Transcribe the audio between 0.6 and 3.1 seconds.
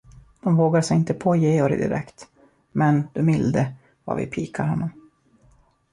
sig inte på Georg direkt, men,